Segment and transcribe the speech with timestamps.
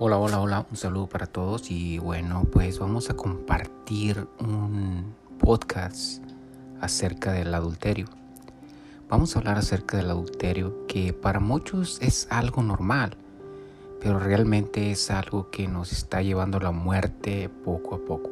[0.00, 6.22] Hola, hola, hola, un saludo para todos y bueno, pues vamos a compartir un podcast
[6.80, 8.06] acerca del adulterio.
[9.08, 13.16] Vamos a hablar acerca del adulterio que para muchos es algo normal,
[14.00, 18.30] pero realmente es algo que nos está llevando a la muerte poco a poco.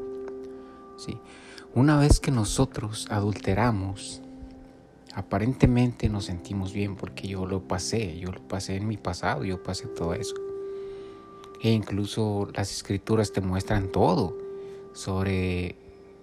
[0.96, 1.18] Sí.
[1.74, 4.22] Una vez que nosotros adulteramos,
[5.16, 9.64] aparentemente nos sentimos bien porque yo lo pasé, yo lo pasé en mi pasado, yo
[9.64, 10.45] pasé todo eso
[11.62, 14.36] e incluso las escrituras te muestran todo
[14.92, 15.76] sobre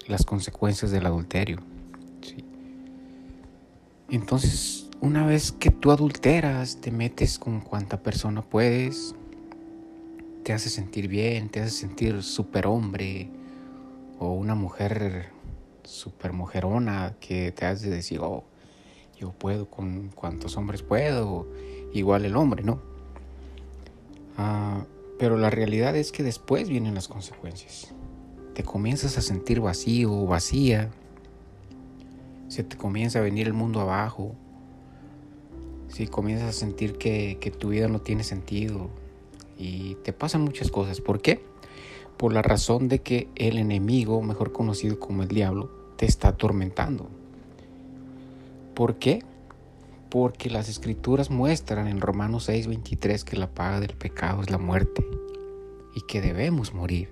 [0.07, 1.59] las consecuencias del adulterio.
[4.09, 9.15] Entonces, una vez que tú adulteras, te metes con cuanta persona puedes,
[10.43, 13.29] te hace sentir bien, te hace sentir superhombre
[14.19, 15.31] o una mujer
[15.83, 18.43] super mujerona que te hace decir, oh,
[19.17, 21.47] yo puedo con cuantos hombres puedo,
[21.93, 22.81] igual el hombre, ¿no?
[24.37, 24.85] Ah,
[25.23, 27.93] pero la realidad es que después vienen las consecuencias.
[28.55, 30.91] Te comienzas a sentir vacío o vacía.
[32.49, 34.35] Se te comienza a venir el mundo abajo.
[35.87, 38.89] Si comienzas a sentir que, que tu vida no tiene sentido.
[39.57, 40.99] Y te pasan muchas cosas.
[40.99, 41.41] ¿Por qué?
[42.17, 47.07] Por la razón de que el enemigo, mejor conocido como el diablo, te está atormentando.
[48.73, 49.23] ¿Por qué?
[50.13, 55.03] Porque las escrituras muestran en Romanos 6:23 que la paga del pecado es la muerte
[55.95, 57.09] y que debemos morir.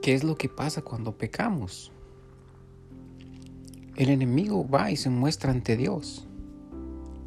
[0.00, 1.90] ¿Qué es lo que pasa cuando pecamos?
[3.96, 6.28] El enemigo va y se muestra ante Dios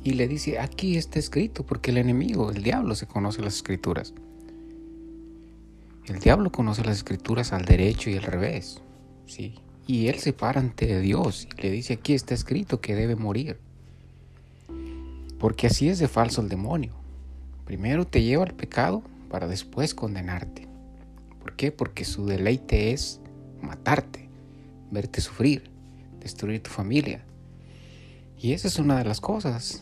[0.06, 4.14] y le dice, aquí está escrito, porque el enemigo, el diablo, se conoce las escrituras.
[6.06, 8.82] El diablo conoce las escrituras al derecho y al revés,
[9.26, 9.56] ¿sí?
[9.90, 13.58] Y él se para ante Dios y le dice, aquí está escrito que debe morir.
[15.40, 16.94] Porque así es de falso el demonio.
[17.66, 19.02] Primero te lleva al pecado
[19.32, 20.68] para después condenarte.
[21.40, 21.72] ¿Por qué?
[21.72, 23.20] Porque su deleite es
[23.64, 24.30] matarte,
[24.92, 25.72] verte sufrir,
[26.20, 27.26] destruir tu familia.
[28.38, 29.82] Y esa es una de las cosas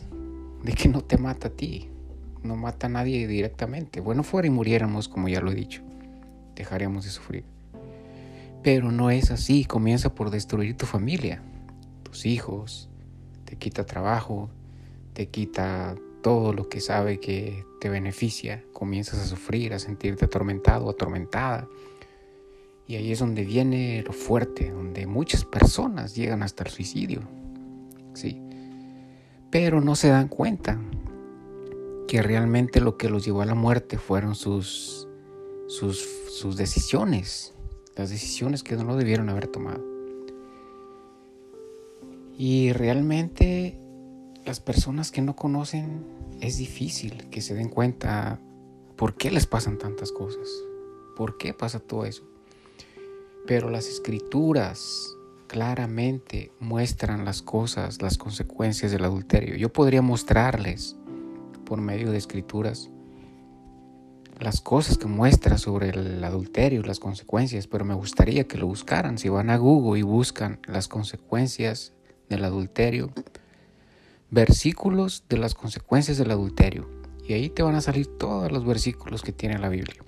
[0.64, 1.90] de que no te mata a ti,
[2.42, 4.00] no mata a nadie directamente.
[4.00, 5.82] Bueno, fuera y muriéramos, como ya lo he dicho,
[6.54, 7.57] dejaríamos de sufrir.
[8.62, 11.42] Pero no es así, comienza por destruir tu familia,
[12.02, 12.88] tus hijos,
[13.44, 14.50] te quita trabajo,
[15.12, 20.90] te quita todo lo que sabe que te beneficia, comienzas a sufrir, a sentirte atormentado,
[20.90, 21.68] atormentada.
[22.86, 27.22] Y ahí es donde viene lo fuerte, donde muchas personas llegan hasta el suicidio.
[28.14, 28.40] Sí.
[29.50, 30.80] Pero no se dan cuenta
[32.06, 35.06] que realmente lo que los llevó a la muerte fueron sus,
[35.68, 37.54] sus, sus decisiones,
[37.98, 39.84] las decisiones que no lo debieron haber tomado.
[42.38, 43.76] Y realmente
[44.46, 46.06] las personas que no conocen
[46.40, 48.40] es difícil que se den cuenta
[48.96, 50.48] por qué les pasan tantas cosas,
[51.16, 52.22] por qué pasa todo eso.
[53.46, 55.16] Pero las escrituras
[55.48, 59.56] claramente muestran las cosas, las consecuencias del adulterio.
[59.56, 60.96] Yo podría mostrarles
[61.64, 62.90] por medio de escrituras
[64.40, 69.18] las cosas que muestra sobre el adulterio, las consecuencias, pero me gustaría que lo buscaran.
[69.18, 71.92] Si van a Google y buscan las consecuencias
[72.28, 73.10] del adulterio,
[74.30, 76.88] versículos de las consecuencias del adulterio,
[77.26, 80.02] y ahí te van a salir todos los versículos que tiene la Biblia.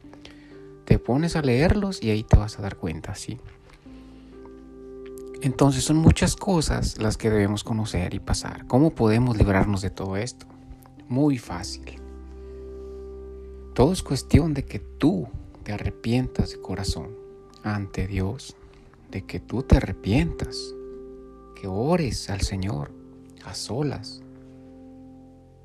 [0.85, 3.39] Te pones a leerlos y ahí te vas a dar cuenta, ¿sí?
[5.43, 8.67] Entonces son muchas cosas las que debemos conocer y pasar.
[8.67, 10.47] ¿Cómo podemos librarnos de todo esto?
[11.09, 12.01] Muy fácil.
[13.75, 15.29] Todo es cuestión de que tú
[15.63, 17.17] te arrepientas de corazón
[17.63, 18.57] ante Dios,
[19.13, 20.75] de que tú te arrepientas,
[21.55, 22.91] que ores al Señor
[23.45, 24.23] a solas,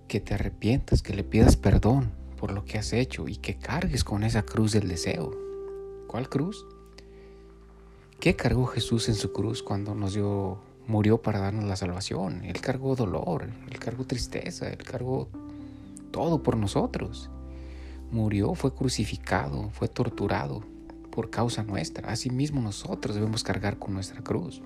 [0.07, 4.03] que te arrepientas, que le pidas perdón por lo que has hecho y que cargues
[4.03, 5.31] con esa cruz del deseo.
[6.07, 6.63] ¿Cuál cruz?
[8.19, 12.45] ¿Qué cargó Jesús en su cruz cuando nos dio, murió para darnos la salvación?
[12.45, 15.27] Él cargó dolor, él cargó tristeza, él cargó
[16.11, 17.31] todo por nosotros
[18.11, 20.63] murió, fue crucificado, fue torturado
[21.11, 22.09] por causa nuestra.
[22.09, 24.61] Asimismo nosotros debemos cargar con nuestra cruz.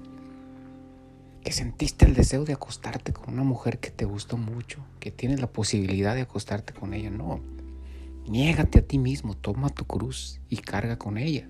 [1.43, 5.39] Que sentiste el deseo de acostarte con una mujer que te gustó mucho, que tienes
[5.39, 7.09] la posibilidad de acostarte con ella.
[7.09, 7.39] No,
[8.27, 11.47] niégate a ti mismo, toma tu cruz y carga con ella.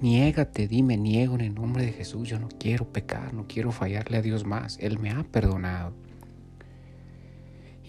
[0.00, 4.18] Niégate, dime, niego en el nombre de Jesús, yo no quiero pecar, no quiero fallarle
[4.18, 5.92] a Dios más, Él me ha perdonado.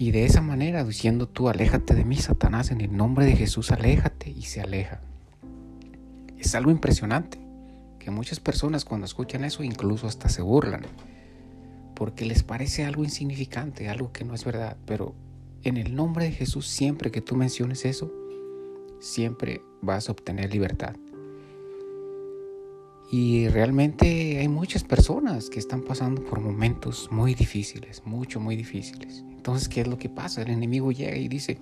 [0.01, 3.69] Y de esa manera, diciendo tú, aléjate de mí, Satanás, en el nombre de Jesús,
[3.69, 5.01] aléjate y se aleja.
[6.37, 7.37] Es algo impresionante,
[7.99, 10.83] que muchas personas cuando escuchan eso incluso hasta se burlan,
[11.95, 15.15] porque les parece algo insignificante, algo que no es verdad, pero
[15.63, 18.09] en el nombre de Jesús, siempre que tú menciones eso,
[19.01, 20.95] siempre vas a obtener libertad.
[23.11, 29.23] Y realmente hay muchas personas que están pasando por momentos muy difíciles, mucho, muy difíciles.
[29.31, 30.43] Entonces, ¿qué es lo que pasa?
[30.43, 31.57] El enemigo llega y dice,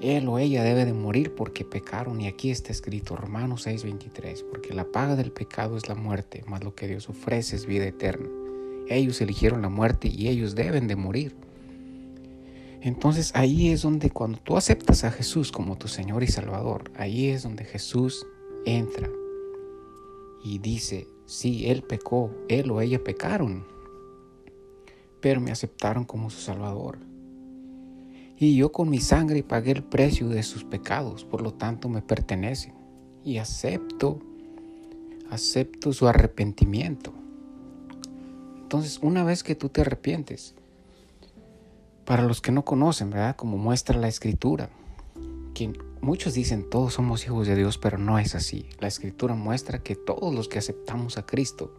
[0.00, 2.20] él o ella debe de morir porque pecaron.
[2.20, 6.62] Y aquí está escrito, Romanos 6:23, porque la paga del pecado es la muerte, mas
[6.62, 8.28] lo que Dios ofrece es vida eterna.
[8.88, 11.34] Ellos eligieron la muerte y ellos deben de morir.
[12.82, 17.30] Entonces ahí es donde cuando tú aceptas a Jesús como tu Señor y Salvador, ahí
[17.30, 18.24] es donde Jesús
[18.64, 19.10] entra
[20.46, 23.66] y dice, sí, Él pecó, Él o ella pecaron,
[25.20, 26.98] pero me aceptaron como su Salvador.
[28.38, 32.00] Y yo con mi sangre pagué el precio de sus pecados, por lo tanto me
[32.00, 32.74] pertenecen.
[33.24, 34.20] Y acepto,
[35.28, 37.12] acepto su arrepentimiento.
[38.62, 40.54] Entonces, una vez que tú te arrepientes,
[42.04, 43.34] para los que no conocen, ¿verdad?
[43.34, 44.70] Como muestra la escritura,
[45.54, 45.72] que
[46.06, 48.66] muchos dicen todos somos hijos de Dios, pero no es así.
[48.78, 51.74] La escritura muestra que todos los que aceptamos a Cristo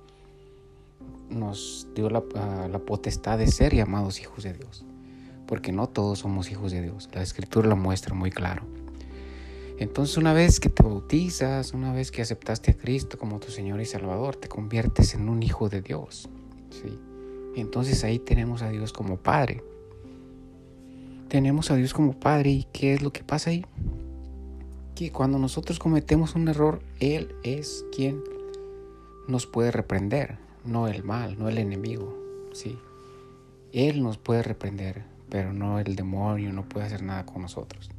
[1.29, 4.83] nos dio la, ah, la potestad de ser llamados hijos de Dios,
[5.47, 7.07] porque no todos somos hijos de Dios.
[7.13, 8.63] La escritura lo muestra muy claro.
[9.77, 13.79] Entonces una vez que te bautizas, una vez que aceptaste a Cristo como tu Señor
[13.79, 16.27] y Salvador, te conviertes en un hijo de Dios.
[16.69, 16.99] ¿sí?
[17.55, 19.63] Entonces ahí tenemos a Dios como Padre
[21.27, 23.65] tenemos a Dios como Padre y ¿qué es lo que pasa ahí?
[24.97, 28.23] Que cuando nosotros cometemos un error, Él es quien
[29.27, 32.17] nos puede reprender, no el mal, no el enemigo,
[32.51, 32.79] ¿sí?
[33.73, 37.91] Él nos puede reprender, pero no el demonio, no puede hacer nada con nosotros.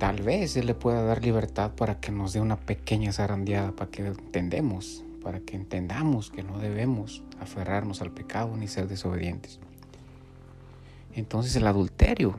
[0.00, 3.92] Tal vez Él le pueda dar libertad para que nos dé una pequeña zarandeada, para
[3.92, 9.60] que entendemos, para que entendamos que no debemos aferrarnos al pecado ni ser desobedientes.
[11.14, 12.34] Entonces el adulterio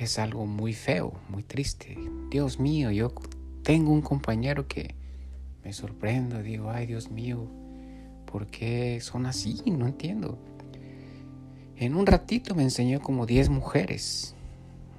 [0.00, 1.96] es algo muy feo, muy triste.
[2.30, 3.12] Dios mío, yo
[3.62, 4.94] tengo un compañero que
[5.62, 7.46] me sorprendo, digo, ay Dios mío,
[8.24, 9.62] ¿por qué son así?
[9.66, 10.38] No entiendo.
[11.76, 14.34] En un ratito me enseñó como 10 mujeres,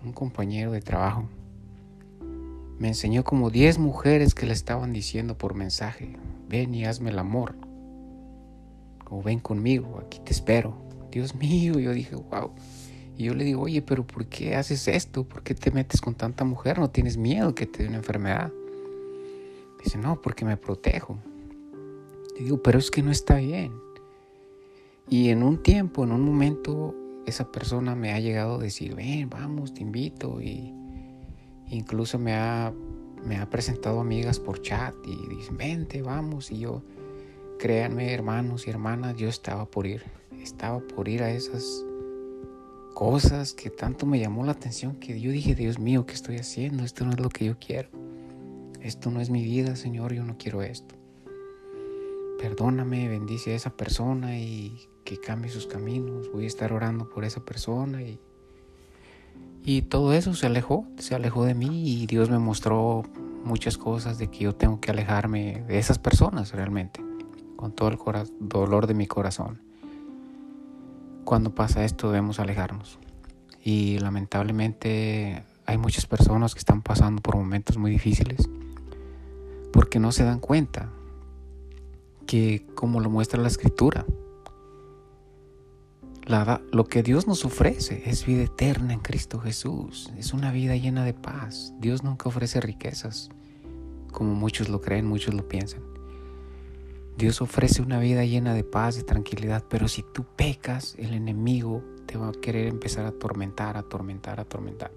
[0.05, 1.27] un compañero de trabajo.
[2.77, 6.15] Me enseñó como 10 mujeres que le estaban diciendo por mensaje,
[6.47, 7.55] ven y hazme el amor.
[9.09, 10.75] O ven conmigo, aquí te espero.
[11.11, 12.51] Dios mío, yo dije, wow.
[13.21, 15.25] Y yo le digo, oye, pero ¿por qué haces esto?
[15.25, 16.79] ¿Por qué te metes con tanta mujer?
[16.79, 18.51] ¿No tienes miedo que te dé una enfermedad?
[19.83, 21.19] Dice, no, porque me protejo.
[22.39, 23.73] Y digo, pero es que no está bien.
[25.07, 26.95] Y en un tiempo, en un momento,
[27.27, 30.41] esa persona me ha llegado a decir, ven, vamos, te invito.
[30.41, 30.73] Y
[31.69, 32.73] incluso me ha,
[33.23, 36.51] me ha presentado amigas por chat y dicen, vente, vamos.
[36.51, 36.81] Y yo,
[37.59, 40.05] créanme, hermanos y hermanas, yo estaba por ir.
[40.39, 41.85] Estaba por ir a esas
[42.93, 46.83] cosas que tanto me llamó la atención que yo dije, Dios mío, ¿qué estoy haciendo?
[46.83, 47.89] Esto no es lo que yo quiero.
[48.81, 50.95] Esto no es mi vida, Señor, yo no quiero esto.
[52.39, 56.31] Perdóname, bendice a esa persona y que cambie sus caminos.
[56.31, 58.19] Voy a estar orando por esa persona y,
[59.63, 63.03] y todo eso se alejó, se alejó de mí y Dios me mostró
[63.43, 67.01] muchas cosas de que yo tengo que alejarme de esas personas realmente,
[67.55, 67.97] con todo el
[68.39, 69.70] dolor de mi corazón
[71.31, 72.99] cuando pasa esto debemos alejarnos.
[73.63, 78.49] Y lamentablemente hay muchas personas que están pasando por momentos muy difíciles
[79.71, 80.89] porque no se dan cuenta
[82.27, 84.05] que, como lo muestra la escritura,
[86.73, 90.11] lo que Dios nos ofrece es vida eterna en Cristo Jesús.
[90.17, 91.73] Es una vida llena de paz.
[91.79, 93.29] Dios nunca ofrece riquezas,
[94.11, 95.90] como muchos lo creen, muchos lo piensan.
[97.17, 101.83] Dios ofrece una vida llena de paz y tranquilidad, pero si tú pecas, el enemigo
[102.05, 104.91] te va a querer empezar a atormentar, atormentar, atormentar.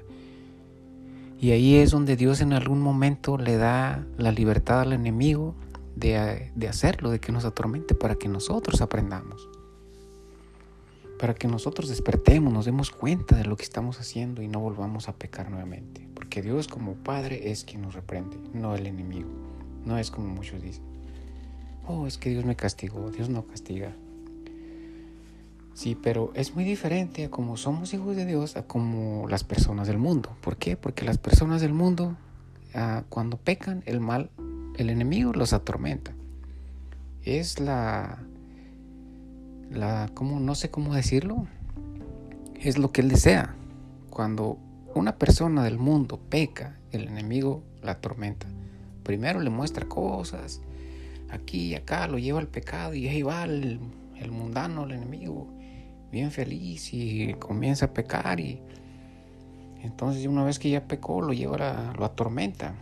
[1.39, 5.55] Y ahí es donde Dios en algún momento le da la libertad al enemigo
[5.97, 9.49] de, de hacerlo, de que nos atormente para que nosotros aprendamos.
[11.19, 15.09] Para que nosotros despertemos, nos demos cuenta de lo que estamos haciendo y no volvamos
[15.09, 16.09] a pecar nuevamente.
[16.15, 19.29] Porque Dios como Padre es quien nos reprende, no el enemigo.
[19.85, 20.94] No es como muchos dicen
[21.87, 23.93] oh, es que Dios me castigó, Dios no castiga.
[25.75, 29.89] Sí, pero es muy diferente a como somos hijos de Dios a como las personas
[29.89, 30.37] del mundo.
[30.41, 30.77] ¿Por qué?
[30.77, 32.17] Porque las personas del mundo,
[32.75, 34.31] ah, cuando pecan, el mal,
[34.77, 36.13] el enemigo los atormenta.
[37.25, 38.23] Es la,
[39.71, 40.39] la, ¿cómo?
[40.39, 41.47] No sé cómo decirlo.
[42.55, 43.57] Es lo que él desea.
[44.11, 44.59] Cuando
[44.95, 48.47] una persona del mundo peca, el enemigo la atormenta.
[49.03, 50.61] Primero le muestra cosas,
[51.35, 53.81] aquí y acá, lo lleva al pecado y ahí va el,
[54.31, 55.49] mundano, el enemigo.
[56.11, 58.61] bien feliz y comienza a pecar y
[59.83, 62.75] entonces una vez que ya pecó lo lleva, lo atormenta,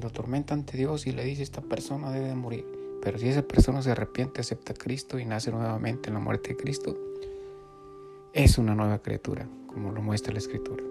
[0.00, 2.66] lo atormenta ante Dios y le dice esta persona debe morir.
[3.02, 6.50] Pero si esa persona se arrepiente, acepta a Cristo y nace nuevamente en la muerte
[6.50, 6.98] de Cristo,
[8.34, 10.84] es una nueva criatura, como lo muestra la Escritura.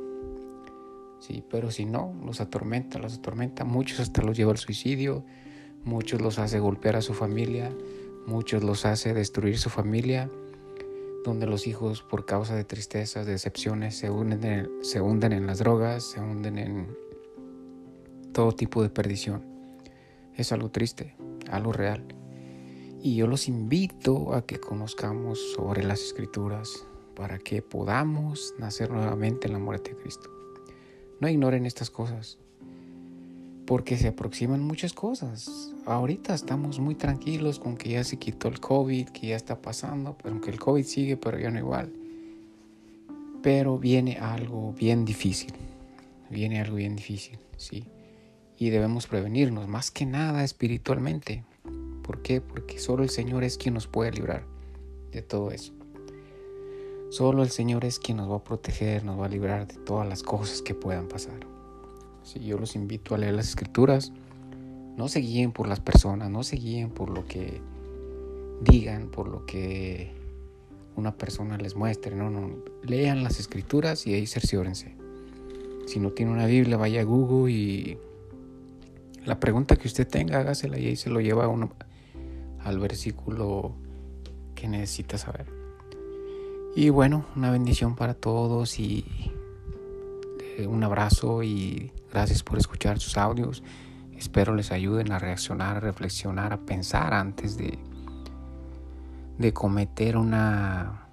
[1.19, 5.23] Sí, pero si no, los atormenta, los atormenta, muchos hasta los lleva al suicidio,
[5.83, 7.71] muchos los hace golpear a su familia,
[8.25, 10.29] muchos los hace destruir su familia,
[11.25, 16.03] donde los hijos por causa de tristezas, decepciones, se, hunden se hunden en las drogas,
[16.03, 16.88] se hunden en
[18.31, 19.43] todo tipo de perdición.
[20.36, 21.15] Es algo triste,
[21.50, 22.05] algo real.
[23.01, 29.48] Y yo los invito a que conozcamos sobre las escrituras para que podamos nacer nuevamente
[29.48, 30.29] en la muerte de Cristo.
[31.19, 32.38] No ignoren estas cosas,
[33.69, 35.75] porque se aproximan muchas cosas.
[35.85, 40.17] Ahorita estamos muy tranquilos con que ya se quitó el COVID, que ya está pasando,
[40.17, 41.93] pero aunque el COVID sigue, pero ya no igual.
[43.43, 45.53] Pero viene algo bien difícil,
[46.31, 47.85] viene algo bien difícil, sí.
[48.57, 51.43] Y debemos prevenirnos, más que nada espiritualmente.
[52.01, 52.41] ¿Por qué?
[52.41, 54.47] Porque solo el Señor es quien nos puede librar
[55.11, 55.73] de todo eso.
[57.11, 60.09] Solo el Señor es quien nos va a proteger, nos va a librar de todas
[60.09, 61.58] las cosas que puedan pasar.
[62.29, 64.13] Si yo los invito a leer las escrituras,
[64.95, 67.59] no se guíen por las personas, no se guíen por lo que
[68.62, 70.12] digan, por lo que
[70.95, 74.95] una persona les muestre, no, no, lean las escrituras y ahí cerciórense.
[75.88, 77.98] Si no tiene una Biblia, vaya a Google y
[79.25, 81.71] la pregunta que usted tenga, hágasela y ahí se lo lleva uno
[82.59, 83.74] al versículo
[84.53, 85.48] que necesita saber.
[86.75, 89.03] Y bueno, una bendición para todos y
[90.67, 93.63] un abrazo y gracias por escuchar sus audios.
[94.17, 97.79] Espero les ayuden a reaccionar, a reflexionar, a pensar antes de,
[99.37, 101.07] de cometer una,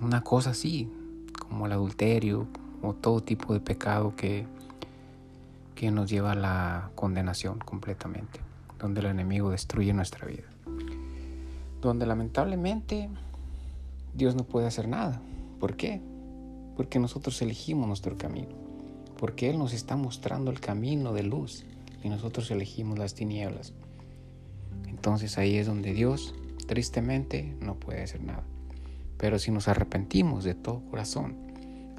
[0.00, 0.90] una cosa así,
[1.38, 2.46] como el adulterio
[2.82, 4.46] o todo tipo de pecado que,
[5.74, 8.40] que nos lleva a la condenación completamente,
[8.78, 10.44] donde el enemigo destruye nuestra vida.
[11.80, 13.10] Donde lamentablemente
[14.14, 15.20] Dios no puede hacer nada.
[15.60, 16.00] ¿Por qué?
[16.76, 18.54] Porque nosotros elegimos nuestro camino.
[19.18, 21.64] Porque Él nos está mostrando el camino de luz
[22.02, 23.72] y nosotros elegimos las tinieblas.
[24.86, 26.34] Entonces ahí es donde Dios,
[26.66, 28.44] tristemente, no puede hacer nada.
[29.18, 31.36] Pero si nos arrepentimos de todo corazón,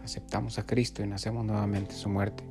[0.04, 2.44] aceptamos a Cristo y nacemos nuevamente su muerte,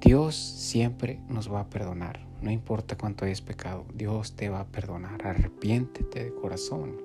[0.00, 2.26] Dios siempre nos va a perdonar.
[2.40, 5.26] No importa cuánto hayas pecado, Dios te va a perdonar.
[5.26, 6.96] Arrepiéntete de corazón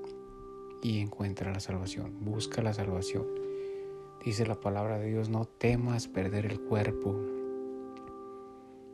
[0.82, 2.24] y encuentra la salvación.
[2.24, 3.45] Busca la salvación.
[4.26, 7.16] Dice la palabra de Dios, no temas perder el cuerpo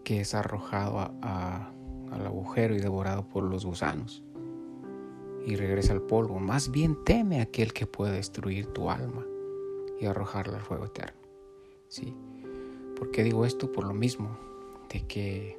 [0.03, 4.23] que es arrojado al agujero y devorado por los gusanos
[5.45, 6.37] y regresa al polvo.
[6.39, 9.25] Más bien teme a aquel que puede destruir tu alma
[10.01, 11.21] y arrojarla al fuego eterno.
[11.87, 12.13] ¿Sí?
[12.97, 13.71] ¿Por qué digo esto?
[13.71, 14.37] Por lo mismo,
[14.91, 15.57] de que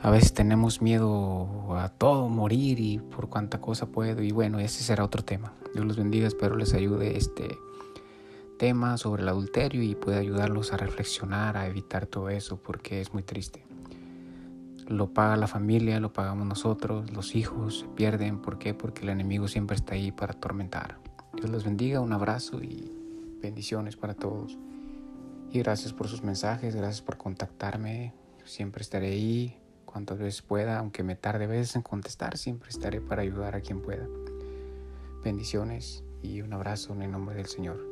[0.00, 4.22] a veces tenemos miedo a todo, morir y por cuánta cosa puedo.
[4.22, 5.52] Y bueno, ese será otro tema.
[5.74, 7.58] Dios los bendiga, espero les ayude este
[8.60, 13.14] tema sobre el adulterio y pueda ayudarlos a reflexionar, a evitar todo eso, porque es
[13.14, 13.64] muy triste.
[14.86, 18.42] Lo paga la familia, lo pagamos nosotros, los hijos se pierden.
[18.42, 18.74] ¿Por qué?
[18.74, 20.98] Porque el enemigo siempre está ahí para atormentar.
[21.32, 22.92] Dios los bendiga, un abrazo y
[23.40, 24.58] bendiciones para todos.
[25.50, 28.12] Y gracias por sus mensajes, gracias por contactarme.
[28.44, 33.22] Siempre estaré ahí cuantas veces pueda, aunque me tarde veces en contestar, siempre estaré para
[33.22, 34.06] ayudar a quien pueda.
[35.24, 37.89] Bendiciones y un abrazo en el nombre del Señor.